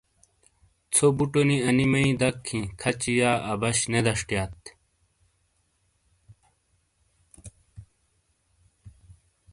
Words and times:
ژھو 0.93 1.07
بُٹو 1.17 1.41
نی 1.47 1.57
انی 1.67 1.85
میئی 1.91 2.11
دَک 2.21 2.37
ہِیں 2.49 2.65
کھچی 2.81 3.13
یا 3.19 3.31
عبش 3.51 3.77
نے 3.91 3.99
دشٹیات۔ 4.05 4.57